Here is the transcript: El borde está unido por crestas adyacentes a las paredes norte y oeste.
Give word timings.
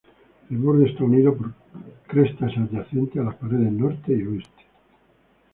El 0.49 0.57
borde 0.57 0.85
está 0.89 1.03
unido 1.03 1.37
por 1.37 1.53
crestas 2.07 2.57
adyacentes 2.57 3.21
a 3.21 3.25
las 3.25 3.35
paredes 3.35 3.71
norte 3.71 4.11
y 4.11 4.23
oeste. 4.23 4.63